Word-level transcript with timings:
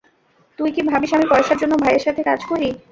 তুই 0.59 0.69
কি 0.75 0.81
ভাবিস 0.89 1.11
আমি 1.13 1.25
পয়সার 1.31 1.57
জন্য 1.61 1.73
ভাইয়ের 1.83 2.03
সাথে 2.05 2.21
কাজ 2.29 2.39
করি? 2.49 2.67